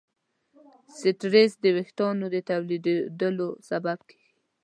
سټرېس 0.99 1.51
د 1.63 1.65
وېښتیانو 1.75 2.25
د 2.33 2.35
تویېدلو 2.47 3.49
سبب 3.69 3.99
کېږي. 4.09 4.33